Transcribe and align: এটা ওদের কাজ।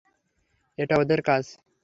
এটা 0.77 0.95
ওদের 1.01 1.19
কাজ। 1.21 1.43